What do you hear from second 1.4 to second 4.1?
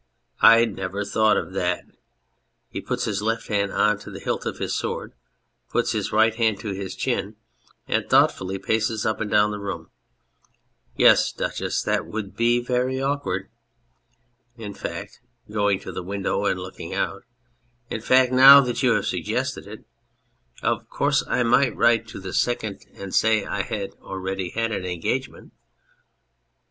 that! (He puts his left hand on to